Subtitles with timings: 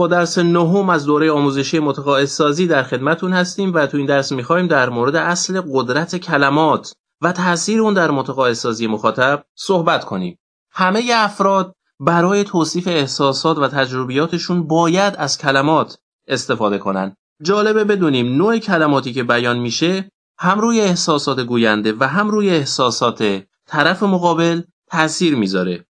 [0.00, 4.66] با درس نهم از دوره آموزشی متقاعدسازی در خدمتون هستیم و تو این درس می‌خوایم
[4.66, 10.38] در مورد اصل قدرت کلمات و تاثیر اون در متقاعدسازی مخاطب صحبت کنیم.
[10.72, 17.16] همه افراد برای توصیف احساسات و تجربیاتشون باید از کلمات استفاده کنن.
[17.42, 23.42] جالبه بدونیم نوع کلماتی که بیان میشه هم روی احساسات گوینده و هم روی احساسات
[23.66, 25.84] طرف مقابل تاثیر می‌ذاره.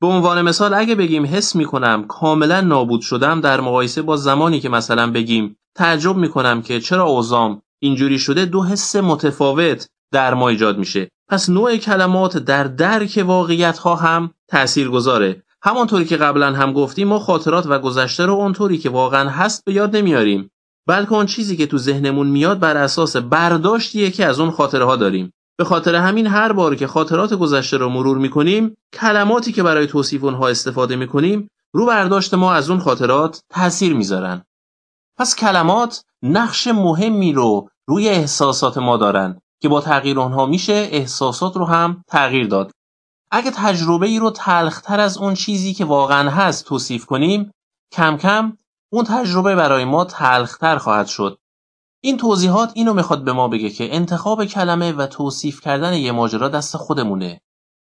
[0.00, 4.68] به عنوان مثال اگه بگیم حس می‌کنم کاملا نابود شدم در مقایسه با زمانی که
[4.68, 10.78] مثلا بگیم تعجب می‌کنم که چرا اوزام اینجوری شده دو حس متفاوت در ما ایجاد
[10.78, 11.08] میشه.
[11.28, 17.08] پس نوع کلمات در درک واقعیت ها هم تأثیر گذاره همانطوری که قبلا هم گفتیم
[17.08, 20.50] ما خاطرات و گذشته رو اونطوری که واقعا هست به یاد نمیاریم.
[20.86, 24.96] بلکه اون چیزی که تو ذهنمون میاد بر اساس برداشتیه که از اون خاطره ها
[24.96, 25.32] داریم.
[25.58, 30.24] به خاطر همین هر بار که خاطرات گذشته رو مرور می‌کنیم کلماتی که برای توصیف
[30.24, 34.44] اونها استفاده می‌کنیم رو برداشت ما از اون خاطرات تاثیر می‌ذارن.
[35.16, 41.56] پس کلمات نقش مهمی رو روی احساسات ما دارن که با تغییر آنها میشه احساسات
[41.56, 42.70] رو هم تغییر داد.
[43.30, 47.50] اگه تجربه ای رو تلختر از اون چیزی که واقعا هست توصیف کنیم
[47.92, 48.56] کم کم
[48.92, 51.38] اون تجربه برای ما تلختر خواهد شد.
[52.00, 56.48] این توضیحات اینو می‌خواد به ما بگه که انتخاب کلمه و توصیف کردن یه ماجرا
[56.48, 57.40] دست خودمونه.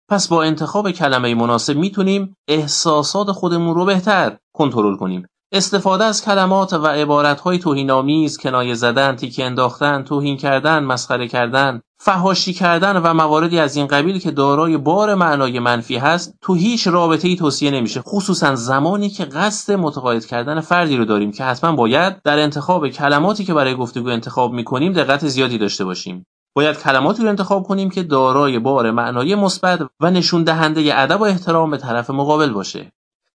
[0.09, 5.28] پس با انتخاب کلمه مناسب می‌تونیم احساسات خودمون رو بهتر کنترل کنیم.
[5.52, 12.53] استفاده از کلمات و عبارتهای توهینآمیز کنایه زدن تیکه انداختن توهین کردن مسخره کردن فهاشی
[12.53, 17.28] کردن و مواردی از این قبیل که دارای بار معنای منفی هست تو هیچ رابطه
[17.28, 18.02] ای توصیه نمیشه.
[18.02, 23.45] خصوصا زمانی که قصد متقاعد کردن فردی رو داریم که حتما باید در انتخاب کلماتی
[23.45, 26.25] که برای گفتگو انتخاب می‌کنیم دقت زیادی داشته باشیم.
[26.56, 31.23] باید کلماتی رو انتخاب کنیم که دارای بار معنای مثبت و نشون دهنده ادب و
[31.23, 32.92] احترام به طرف مقابل باشه.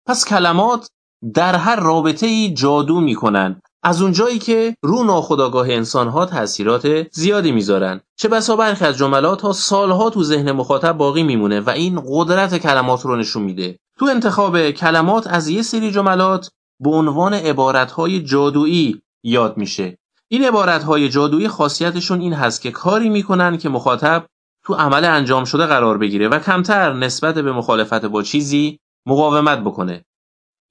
[0.06, 0.88] پس کلمات
[1.34, 8.00] در هر رابطه ای جادو می‌کنن از اونجایی که رو ناخودآگاه انسانها تاثیرات زیادی می‌ذارن.
[8.16, 12.58] چه بسا برخی از جملات ها سالها تو ذهن مخاطب باقی میمونه و این قدرت
[12.58, 13.78] کلمات رو نشون میده.
[13.98, 16.50] تو انتخاب کلمات از یه سری جملات
[16.80, 19.98] به عنوان عبارتهای جادویی یاد میشه.
[20.28, 24.26] این عبارتهای جادویی خاصیتشون این هست که کاری می‌کنن که مخاطب
[24.64, 30.04] تو عمل انجام شده قرار بگیره و کمتر نسبت به مخالفت با چیزی مقاومت بکنه.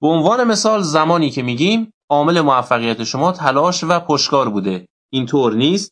[0.02, 4.88] به عنوان مثال زمانی که میگیم عامل موفقیت شما تلاش و پشکار بوده.
[5.14, 5.92] اینطور نیست.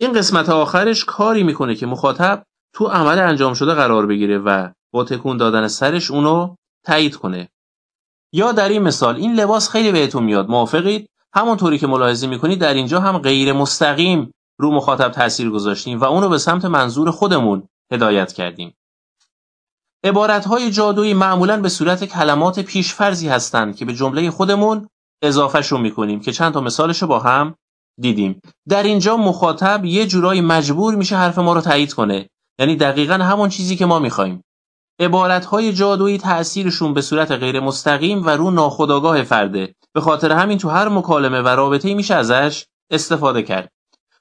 [0.00, 2.42] این قسمت آخرش کاری می‌کنه که مخاطب
[2.74, 6.54] تو عمل انجام شده قرار بگیره و با تکون دادن سرش اونو
[6.84, 7.48] تایید کنه.
[8.32, 10.48] یا در این مثال این لباس خیلی بهتون میاد.
[10.48, 16.04] موافقید؟ همونطوری که ملاحظه می‌کنید در اینجا هم غیر مستقیم رو مخاطب تاثیر گذاشتیم و
[16.04, 18.74] اونو به سمت منظور خودمون هدایت کردیم.
[20.04, 24.88] عبارتهای جادویی معمولا به صورت کلمات پیشفرزی هستند که به جمله خودمون
[25.22, 27.54] اضافهشون می‌کنیم که چند تا مثالش با هم
[28.00, 28.40] دیدیم.
[28.68, 32.28] در اینجا مخاطب یه جورایی مجبور میشه حرف ما رو تایید کنه.
[32.58, 34.42] یعنی دقیقا همون چیزی که ما می‌خوایم.
[35.00, 39.74] عبارتهای جادویی تأثیرشون به صورت غیر مستقیم و رو ناخودآگاه فرده.
[39.94, 43.68] به خاطر همین تو هر مکالمه و رابطه میشه ازش استفاده کرد.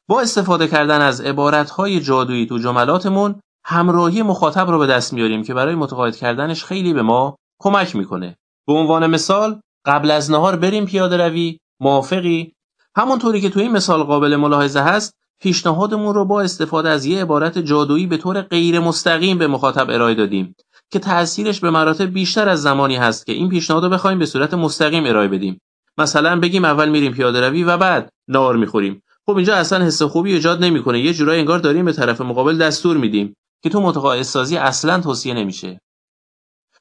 [0.08, 5.54] با استفاده کردن از عبارتهای جادویی تو جملاتمون همراهی مخاطب رو به دست میاریم که
[5.54, 8.38] برای متقاعد کردنش خیلی به ما کمک می‌کنه.
[8.68, 12.54] به عنوان مثال قبل از نهار بریم پیاده روی موافقی؟
[12.96, 17.60] همونطوری که تو این مثال قابل ملاحظه هست پیشنهادمون رو با استفاده از یه عبارت
[17.60, 20.56] جادویی به طور غیر مستقیم به مخاطب ارائه دادیم
[20.92, 24.54] که تأثیرش به مراتب بیشتر از زمانی هست که این پیشنهاد رو بخوایم به صورت
[24.54, 25.62] مستقیم ارائه بدیم.
[25.98, 29.04] مثلا بگیم اول میریم پیاده روی و بعد نهار می‌خوریم.
[29.26, 31.00] خب اینجا اصلا حس خوبی ایجاد نمی‌کنه.
[31.00, 33.36] یه جورایی انگار داریم به طرف مقابل دستور میدیم.
[33.64, 35.80] که تو متقاعدسازی اصلا توصیه نمیشه.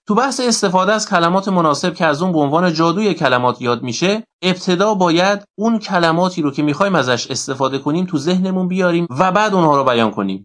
[0.06, 4.25] تو بحث استفاده از کلمات مناسب که از اون به عنوان جادوی کلمات یاد میشه
[4.43, 9.54] ابتدا باید اون کلماتی رو که می‌خوایم ازش استفاده کنیم تو ذهنمون بیاریم و بعد
[9.54, 10.44] اونها رو بیان کنیم.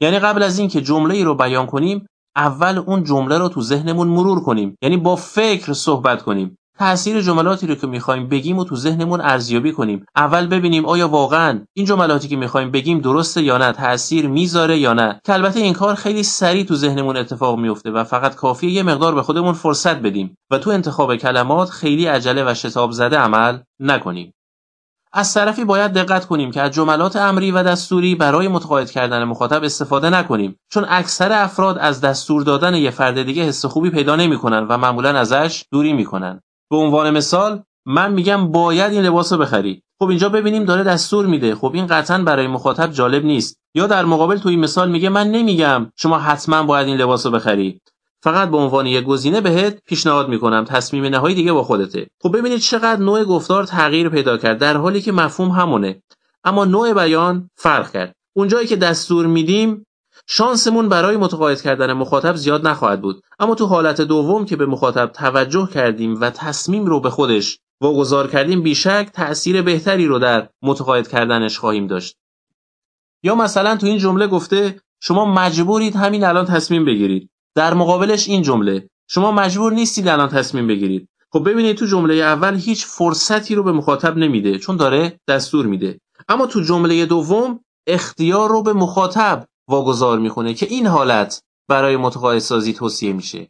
[0.00, 2.06] یعنی قبل از اینکه جمله ای رو بیان کنیم
[2.36, 4.76] اول اون جمله رو تو ذهنمون مرور کنیم.
[4.82, 6.56] یعنی با فکر صحبت کنیم.
[6.78, 10.06] تاثیر جملاتی رو که می‌خوایم بگیم و تو ذهنمون ارزیابی کنیم.
[10.16, 14.92] اول ببینیم آیا واقعا این جملاتی که می‌خوایم بگیم درسته یا نه تاثیر می‌ذاره یا
[14.92, 15.20] نه.
[15.24, 19.14] که البته این کار خیلی سریع تو ذهنمون اتفاق میفته و فقط کافیه یه مقدار
[19.14, 24.34] به خودمون فرصت بدیم و تو انتخاب کلمات خیلی عجله و شتاب زده عمل نکنیم.
[25.12, 29.64] از طرفی باید دقت کنیم که از جملات امری و دستوری برای متقاعد کردن مخاطب
[29.64, 30.56] استفاده نکنیم.
[30.70, 35.18] چون اکثر افراد از دستور دادن یه فرد دیگه حس خوبی پیدا نمی‌کنن و معمولا
[35.18, 36.40] ازش دوری می‌کنن.
[36.70, 39.82] به عنوان مثال من میگم باید این لباس رو بخری.
[39.98, 41.54] خب اینجا ببینیم داره دستور میده.
[41.54, 43.58] خب این قطعا برای مخاطب جالب نیست.
[43.74, 47.80] یا در مقابل توی مثال میگه من نمیگم شما حتما باید این لباس رو بخری.
[48.22, 50.64] فقط به عنوان یک گزینه بهت پیشنهاد می‌کنم.
[50.64, 52.06] تصمیم نهایی دیگه با خودته.
[52.22, 54.58] خب ببینید چقدر نوع گفتار تغییر پیدا کرد.
[54.58, 56.02] در حالی که مفهوم همونه.
[56.44, 58.14] اما نوع بیان فرق کرد.
[58.36, 59.86] اونجایی که دستور میدیم
[60.30, 63.22] شانسمون برای متقاعد کردن مخاطب زیاد نخواهد بود.
[63.38, 68.30] اما تو حالت دوم که به مخاطب توجه کردیم و تصمیم رو به خودش واگذار
[68.30, 72.16] کردیم بیشک تأثیر بهتری رو در متقاعد کردنش خواهیم داشت.
[73.22, 77.30] یا مثلا تو این جمله گفته شما مجبورید همین الان تصمیم بگیرید.
[77.54, 81.08] در مقابلش این جمله شما مجبور نیستید الان تصمیم بگیرید.
[81.32, 86.00] خب ببینید تو جمله اول هیچ فرصتی رو به مخاطب نمیده چون داره دستور میده.
[86.28, 92.38] اما تو جمله دوم اختیار رو به مخاطب واگذار می‌کنه که این حالت برای متقاعد
[92.38, 93.48] سازی توصیه میشه.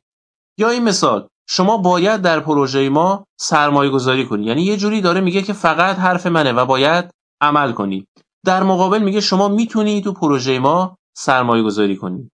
[0.58, 4.44] یا این مثال شما باید در پروژه ما سرمایه گذاری کنی.
[4.46, 7.10] یعنی یه جوری داره میگه که فقط حرف منه و باید
[7.40, 8.06] عمل کنی.
[8.46, 12.30] در مقابل میگه شما می‌تونی تو پروژه ما سرمایه گذاری کنی.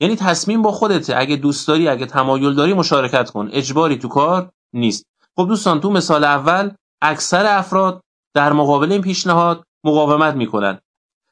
[0.00, 3.48] یعنی تصمیم با خودته اگه دوست داری اگه تمایل داری مشارکت کن.
[3.52, 5.04] اجباری تو کار نیست.
[5.36, 6.70] خب دوستان تو مثال اول
[7.02, 8.00] اکثر افراد
[8.34, 10.78] در مقابل این پیشنهاد مقاومت می‌کنن.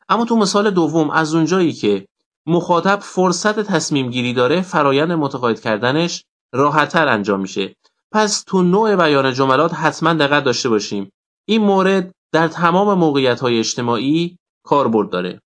[0.08, 2.06] اما تو مثال دوم از اونجایی که
[2.46, 7.74] مخاطب فرصت تصمیم گیری داره فرایند متقاعد کردنش راحتتر انجام میشه.
[8.12, 11.12] پس تو نوع بیان جملات حتما دقت داشته باشیم.
[11.48, 15.40] این مورد در تمام موقعیت های اجتماعی کاربرد داره.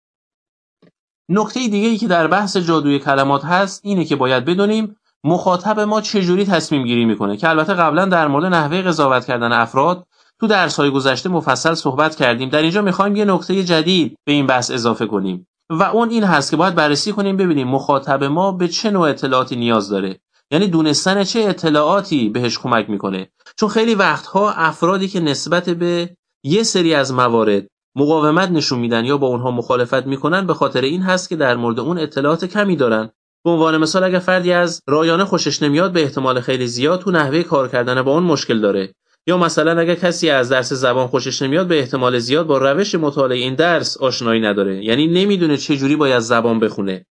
[1.28, 6.00] نکته دیگه ای که در بحث جادوی کلمات هست اینه که باید بدونیم مخاطب ما
[6.00, 10.06] چجوری تصمیم گیری می‌کنه که البته قبلا در مورد نحوه قضاوت کردن افراد
[10.42, 12.48] تو درس های گذشته مفصل صحبت کردیم.
[12.48, 15.46] در اینجا می‌خوایم یه نکته جدید به این بحث اضافه کنیم.
[15.70, 19.56] و اون این هست که باید بررسی کنیم ببینیم مخاطب ما به چه نوع اطلاعاتی
[19.56, 20.20] نیاز داره.
[20.50, 23.28] یعنی دونستن چه اطلاعاتی بهش کمک می‌کنه.
[23.56, 27.66] چون خیلی وقتها افرادی که نسبت به یه سری از موارد
[27.96, 31.80] مقاومت نشون میدن یا با اونها مخالفت می‌کنن به خاطر این هست که در مورد
[31.80, 33.10] اون اطلاعات کمی دارن.
[33.44, 37.42] به عنوان مثال اگر فردی از رایانه خوشش نمیاد به احتمال خیلی زیاد تو نحوه
[37.42, 38.94] کار کردن با اون مشکل داره.
[39.26, 43.38] یا مثلا اگر کسی از درس زبان خوشش نمیاد به احتمال زیاد با روش مطالعه
[43.38, 44.84] این درس آشنایی نداره.
[44.84, 47.06] یعنی نمی‌دونه چه جوری باید زبان بخونه.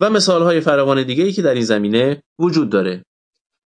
[0.00, 3.04] و مثالهای فراوان دیگه ای که در این زمینه وجود داره.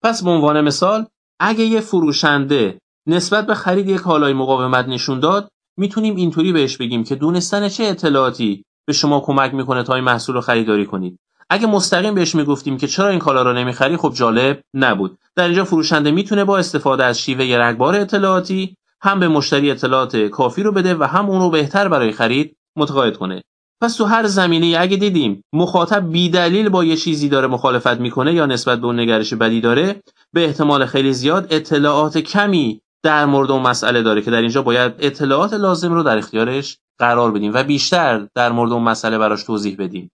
[0.03, 1.07] پس به عنوان مثال
[1.41, 5.49] اگه یه فروشنده نسبت به خرید یک کالای مقاومت نشون داد
[5.79, 10.35] می‌تونیم اینطوری بهش بگیم که دونستن چه اطلاعاتی به شما کمک می‌کنه تا این محصول
[10.35, 11.19] رو خریداری کنید.
[11.51, 15.19] اگه مستقیم بهش می‌گفتیم که چرا این کالا رو نمی‌خری خب جالب نبود.
[15.37, 20.63] در اینجا فروشنده می‌تونه با استفاده از شیوه رگبار اطلاعاتی هم به مشتری اطلاعات کافی
[20.63, 23.43] رو بده و هم اون رو بهتر برای خرید متقاعد کنه.
[23.83, 28.47] پس تو هر زمینه اگه دیدیم مخاطب بیدلیل با یه چیزی داره مخالفت می‌کنه یا
[28.47, 30.03] نسبت به اون نگرش بدی داره
[30.33, 34.95] به احتمال خیلی زیاد اطلاعات کمی در مورد اون مسئله داره که در اینجا باید
[34.99, 39.77] اطلاعات لازم رو در اختیارش قرار بدیم و بیشتر در مورد اون مسئله براش توضیح
[39.79, 40.11] بدیم.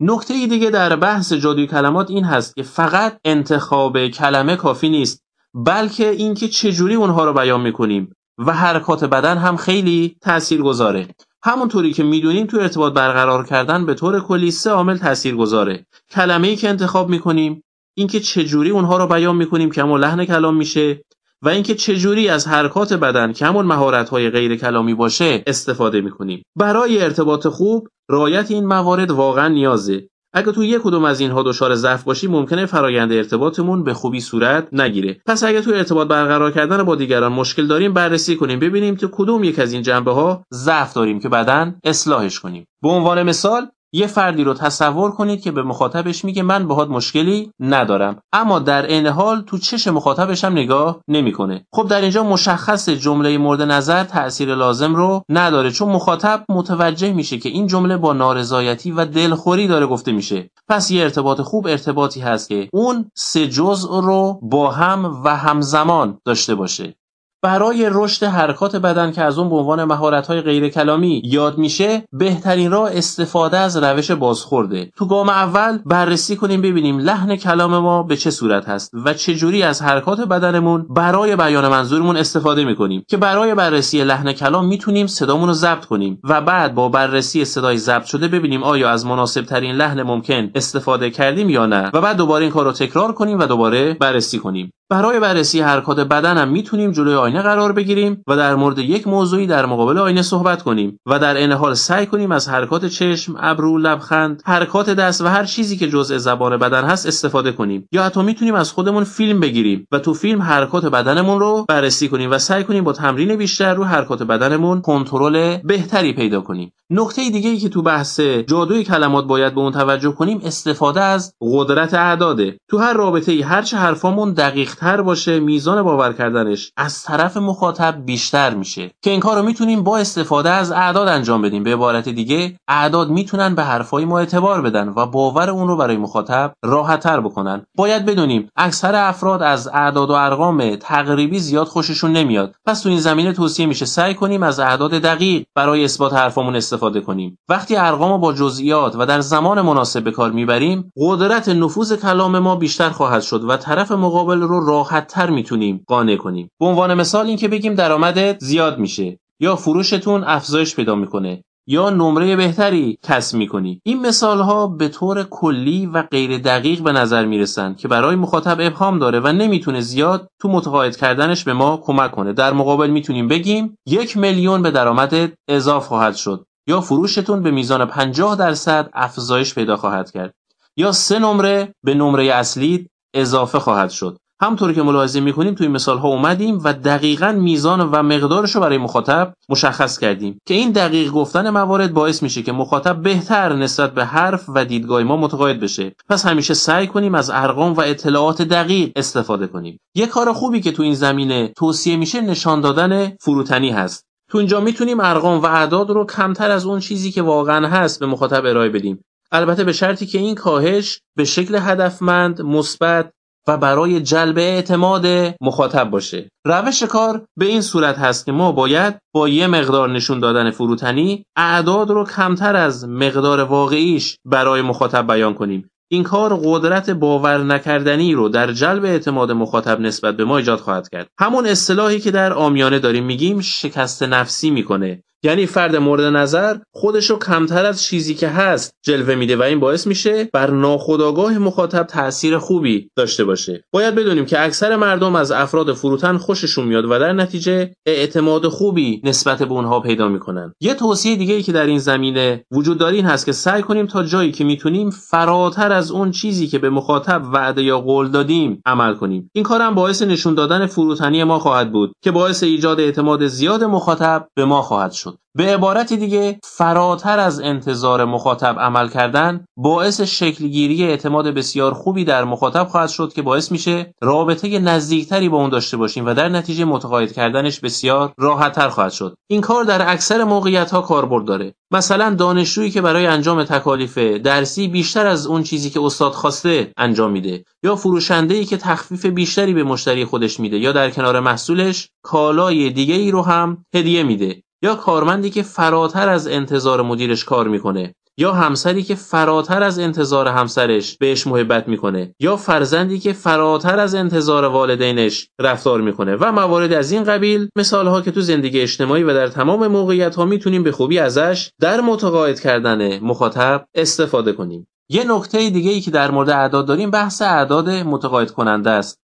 [0.00, 5.22] نکته دیگه در بحث جادوی کلمات این هست که فقط انتخاب کلمه کافی نیست
[5.54, 11.08] بلکه اینکه چجوری اونها رو بیان می‌کنیم و حرکات بدن هم خیلی تأثیر گذاره
[11.44, 16.48] همونطوری که می‌دونیم تو ارتباط برقرار کردن به طور کلی سه عامل تأثیر گذاره کلمه
[16.48, 17.62] ای که انتخاب می‌کنیم
[17.96, 21.02] اینکه چجوری اونها رو بیان می‌کنیم که همون لحن کلام میشه.
[21.42, 26.42] و اینکه چجوری از حرکات بدن که همون مهارت‌های غیر کلامی باشه استفاده می‌کنیم.
[26.56, 30.08] برای ارتباط خوب رعایت این موارد واقعا نیازه.
[30.32, 34.68] اگه تو یک کدوم از اینها دچار ضعف باشی ممکنه فرایند ارتباطمون به خوبی صورت
[34.72, 35.20] نگیره.
[35.26, 39.44] پس اگه تو ارتباط برقرار کردن با دیگران مشکل داریم بررسی کنیم ببینیم تو کدوم
[39.44, 42.66] یک از این جنبه ها ضعف داریم که بعدا اصلاحش کنیم.
[42.82, 47.50] به عنوان مثال یه فردی رو تصور کنید که به مخاطبش میگه من باهات مشکلی
[47.60, 48.18] ندارم.
[48.32, 51.66] اما در عین حال تو چش مخاطبش هم نگاه نمی‌کنه.
[51.72, 57.38] خب در اینجا مشخص جمله مورد نظر تاثیر لازم رو نداره چون مخاطب متوجه میشه
[57.38, 60.50] که این جمله با نارضایتی و دلخوری داره گفته میشه.
[60.68, 66.18] پس یه ارتباط خوب ارتباطی هست که اون سه جزء رو با هم و همزمان
[66.24, 66.94] داشته باشه.
[67.42, 72.70] برای رشد حرکات بدن که از اون به عنوان مهارت‌های غیر کلامی یاد میشه بهترین
[72.70, 74.90] راه استفاده از روش بازخورده.
[74.96, 79.34] تو گام اول بررسی کنیم ببینیم لحن کلام ما به چه صورت هست و چه
[79.34, 83.04] جوری از حرکات بدنمون برای بیان منظورمون استفاده می‌کنیم.
[83.08, 87.76] که برای بررسی لحن کلام می‌تونیم صدامون رو ضبط کنیم و بعد با بررسی صدای
[87.76, 91.90] ضبط شده ببینیم آیا از مناسب ترین لحن ممکن استفاده کردیم یا نه.
[91.94, 94.72] و بعد دوباره این کار تکرار کنیم و دوباره بررسی کنیم.
[94.90, 99.46] برای بررسی حرکات بدن هم می‌تونیم جلوی آینه قرار بگیریم و در مورد یک موضوعی
[99.46, 103.78] در مقابل آینه صحبت کنیم و در این حال سعی کنیم از حرکات چشم، ابرو،
[103.78, 107.88] لبخند، حرکات دست و هر چیزی که جزء زبان بدن هست استفاده کنیم.
[107.92, 112.30] یا حتی می‌تونیم از خودمون فیلم بگیریم و تو فیلم حرکات بدنمون رو بررسی کنیم
[112.30, 116.72] و سعی کنیم با تمرین بیشتر رو حرکات بدنمون کنترل بهتری پیدا کنیم.
[116.90, 121.34] نکته دیگه ای که تو بحث جادوی کلمات باید به اون توجه کنیم استفاده از
[121.40, 122.56] قدرت اعداده.
[122.70, 128.02] تو هر رابطه ای هرچه حرفامون دقیق تر باشه میزان باور کردنش از طرف مخاطب
[128.04, 128.90] بیشتر میشه.
[129.02, 131.62] که این کار رو می‌تونیم با استفاده از اعداد انجام بدیم.
[131.62, 135.96] به عبارت دیگه اعداد می‌تونن به حرفای ما اعتبار بدن و باور اون رو برای
[135.96, 137.66] مخاطب راحت تر بکنن.
[137.76, 142.54] باید بدونیم اکثر افراد از اعداد و ارقام تقریبی زیاد خوششون نمیاد.
[142.66, 147.00] پس تو این زمینه توصیه میشه سعی کنیم از اعداد دقیق برای اثبات حرفمون استفاده
[147.00, 147.38] کنیم.
[147.48, 152.56] وقتی ارقام با جزئیات و در زمان مناسب به کار می‌بریم قدرت نفوذ کلام ما
[152.56, 156.50] بیشتر خواهد شد و طرف مقابل رو راحت تر می‌تونیم قانع کنیم.
[156.60, 162.36] به عنوان مثال اینکه بگیم درآمدت زیاد میشه یا فروشتون افزایش پیدا می‌کنه یا نمره
[162.36, 163.80] بهتری کسب می‌کنی.
[163.84, 168.56] این مثال ها به طور کلی و غیر دقیق به نظر می‌رسن که برای مخاطب
[168.60, 172.32] ابهام داره و نمی‌تونه زیاد تو متقاعد کردنش به ما کمک کنه.
[172.32, 177.84] در مقابل می‌تونیم بگیم یک میلیون به درآمدت اضاف خواهد شد یا فروشتون به میزان
[177.84, 180.34] 50 درصد افزایش پیدا خواهد کرد
[180.76, 184.18] یا سه نمره به نمره اصلی اضافه خواهد شد.
[184.40, 188.78] همطوری که ملاحظه می‌کنیم توی مثال ها اومدیم و دقیقا میزان و مقدارش رو برای
[188.78, 194.04] مخاطب مشخص کردیم که این دقیق گفتن موارد باعث میشه که مخاطب بهتر نسبت به
[194.04, 195.92] حرف و دیدگاه ما متقاعد بشه.
[196.08, 199.78] پس همیشه سعی کنیم از ارقام و اطلاعات دقیق استفاده کنیم.
[199.94, 204.06] یه کار خوبی که تو این زمینه توصیه میشه نشان دادن فروتنی هست.
[204.30, 208.06] تو اینجا می‌تونیم ارقام و اعداد رو کمتر از اون چیزی که واقعا هست به
[208.06, 209.04] مخاطب ارائه بدیم.
[209.32, 213.12] البته به شرطی که این کاهش به شکل هدفمند مثبت
[213.48, 215.06] و برای جلب اعتماد
[215.40, 216.30] مخاطب باشه.
[216.46, 221.24] روش کار به این صورت هست که ما باید با یه مقدار نشون دادن فروتنی
[221.36, 225.70] اعداد رو کمتر از مقدار واقعیش برای مخاطب بیان کنیم.
[225.90, 230.88] این کار قدرت باور نکردنی رو در جلب اعتماد مخاطب نسبت به ما ایجاد خواهد
[230.88, 231.06] کرد.
[231.20, 235.02] همون اصطلاحی که در آمیانه داریم میگیم شکست نفسی می‌کنه.
[235.26, 239.60] یعنی فرد مورد نظر خودش رو کمتر از چیزی که هست جلوه میده و این
[239.60, 243.64] باعث میشه بر ناخودآگاه مخاطب تاثیر خوبی داشته باشه.
[243.72, 249.00] باید بدونیم که اکثر مردم از افراد فروتن خوششون میاد و در نتیجه اعتماد خوبی
[249.04, 250.52] نسبت به اونها پیدا می‌کنن.
[250.60, 253.86] یه توصیه دیگه ای که در این زمینه وجود داره این هست که سعی کنیم
[253.86, 258.62] تا جایی که می‌تونیم فراتر از اون چیزی که به مخاطب وعده یا قول دادیم
[258.66, 259.30] عمل کنیم.
[259.34, 264.28] این کارم باعث نشون دادن فروتنی ما خواهد بود که باعث ایجاد اعتماد زیاد مخاطب
[264.34, 265.15] به ما خواهد شد.
[265.36, 272.24] به عبارت دیگه فراتر از انتظار مخاطب عمل کردن باعث شکلگیری اعتماد بسیار خوبی در
[272.24, 276.64] مخاطب خواهد شد که باعث میشه رابطه نزدیکتری با اون داشته باشیم و در نتیجه
[276.64, 279.16] متقاعد کردنش بسیار راحتتر خواهد شد.
[279.26, 281.54] این کار در اکثر موقعیت ها کاربرد داره.
[281.70, 287.10] مثلا دانشجویی که برای انجام تکالیف درسی بیشتر از اون چیزی که استاد خواسته انجام
[287.10, 292.70] میده یا فروشنده که تخفیف بیشتری به مشتری خودش میده یا در کنار محصولش کالای
[292.70, 294.42] دیگه ای رو هم هدیه میده.
[294.66, 300.28] یا کارمندی که فراتر از انتظار مدیرش کار می‌کنه یا همسری که فراتر از انتظار
[300.28, 306.72] همسرش بهش محبت می‌کنه یا فرزندی که فراتر از انتظار والدینش رفتار می‌کنه و موارد
[306.72, 310.62] از این قبیل مثال ها که تو زندگی اجتماعی و در تمام موقعیت ها می‌تونیم
[310.62, 314.66] به خوبی ازش در متقاعد کردن مخاطب استفاده کنیم.
[314.88, 318.98] یه نکته دیگه ای که در مورد اعداد داریم بحث اعداد متقاعد کننده است.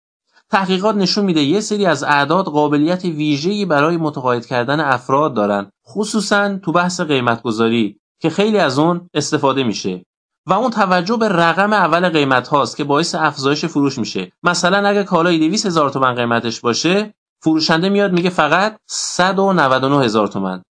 [0.50, 6.58] تحقیقات نشون میده یه سری از اعداد قابلیت ویژه‌ای برای متقاعد کردن افراد دارن خصوصا
[6.58, 10.04] تو بحث قیمت گذاری که خیلی از اون استفاده میشه.
[10.46, 14.32] و اون توجه به رقم اول قیمت هاست که باعث افزایش فروش میشه.
[14.42, 20.62] مثلا اگه کالای 200 هزار تومن قیمتش باشه فروشنده میاد میگه فقط 199 هزار تومن.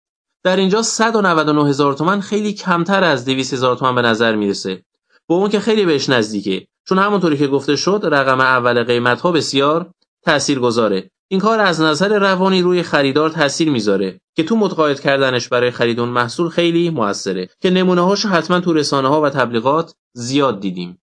[0.44, 4.82] در اینجا 199 هزار تومن خیلی کمتر از 200 هزار تومن به نظر می‌رسه.
[5.28, 6.66] با اون که خیلی بهش نزدیکه.
[6.90, 9.90] چون همونطوری که گفته شد رقم اول قیمت ها بسیار
[10.22, 15.48] تأثیر گذاره این کار از نظر روانی روی خریدار تاثیر می‌ذاره که تو متقاعد کردنش
[15.48, 19.94] برای خرید اون محصول خیلی موثره که نمونه هاشو حتما تو رسانه ها و تبلیغات
[20.16, 20.98] زیاد دیدیم.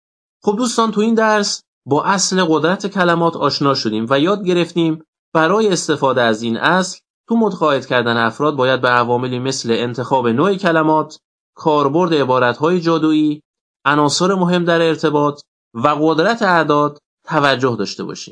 [0.43, 5.03] خب دوستان تو این درس با اصل قدرت کلمات آشنا شدیم و یاد گرفتیم
[5.35, 6.99] برای استفاده از این اصل
[7.29, 11.19] تو متقاعد کردن افراد باید به عواملی مثل انتخاب نوع کلمات،
[11.57, 13.43] کاربرد عبارتهای جادویی،
[13.85, 15.41] عناصر مهم در ارتباط
[15.75, 18.31] و قدرت اعداد توجه داشته باشیم.